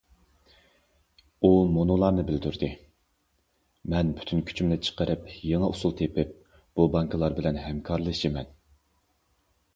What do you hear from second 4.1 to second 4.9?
پۈتۈن كۈچۈمنى